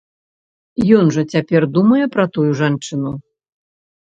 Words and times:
Ён 0.99 1.11
жа 1.17 1.23
цяпер 1.35 1.67
думае 1.75 2.01
пра 2.17 2.25
тую 2.39 2.47
жанчыну! 2.63 3.11